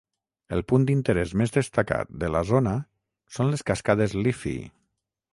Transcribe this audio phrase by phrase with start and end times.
[0.55, 2.73] El punt d'interès més destacat de la zona
[3.35, 4.65] són les cascades Liffey.